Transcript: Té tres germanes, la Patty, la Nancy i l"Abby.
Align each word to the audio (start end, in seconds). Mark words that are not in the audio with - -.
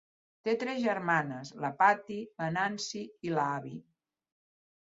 Té 0.47 0.53
tres 0.61 0.79
germanes, 0.85 1.51
la 1.65 1.71
Patty, 1.83 2.17
la 2.41 2.49
Nancy 2.57 3.05
i 3.29 3.33
l"Abby. 3.35 3.77